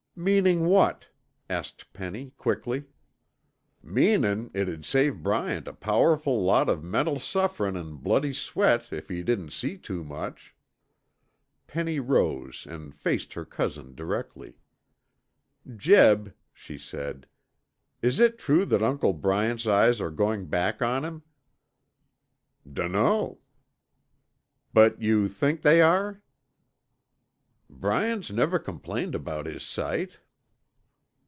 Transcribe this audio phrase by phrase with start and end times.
[0.13, 1.07] "Meaning what?"
[1.49, 2.83] asked Penny quickly.
[3.81, 9.23] "Meanin' it'd save Bryant a powerful lot of mental sufferin' an' bloody sweat if he
[9.23, 10.53] didn't see too much."
[11.65, 14.57] Penny rose and faced her cousin directly.
[15.75, 17.25] "Jeb," she said,
[18.03, 21.23] "is it true that Uncle Bryant's eyes are going back on him?"
[22.71, 23.39] "Dunno."
[24.71, 26.21] "But you think they are?"
[27.73, 30.19] "Bryant's never complained about his sight."